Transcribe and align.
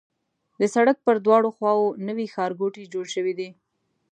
د 0.59 0.61
سړک 0.75 0.97
پر 1.05 1.15
دواړو 1.25 1.49
خواوو 1.55 1.95
نوي 2.07 2.25
ښارګوټي 2.33 2.83
جوړ 2.93 3.05
شوي 3.15 3.33
دي. 3.39 3.49